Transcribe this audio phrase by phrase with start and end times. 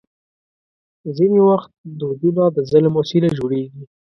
[1.17, 3.83] ځینې وخت دودونه د ظلم وسیله جوړېږي.